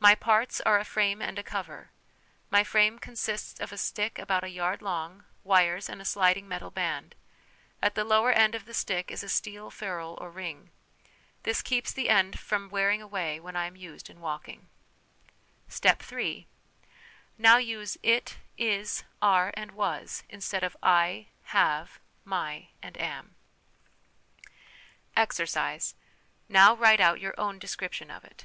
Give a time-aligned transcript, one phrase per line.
[0.10, 1.90] "My parts are a frame and a cover.
[2.48, 6.70] My frame consists of a stick about a yard long, wires, and a sliding metal
[6.70, 7.14] band.
[7.82, 10.70] At the lower end of the stick is a steel ferrule or ring.
[11.42, 14.70] This keeps the end from wearing away when I am used in walking."
[15.78, 16.48] Step III."
[17.38, 23.34] Now use it, is, are, and was, instead of /, have, my, and am.
[24.44, 24.48] 11
[25.18, 25.94] Exercise."
[26.48, 28.44] Now write out your own description of it."